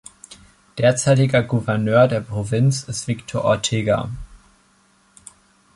Derzeitiger 0.79 1.43
Gouverneur 1.43 2.07
der 2.07 2.21
Provinz 2.21 2.81
ist 2.85 3.07
Victor 3.07 3.43
Ortega. 3.43 4.09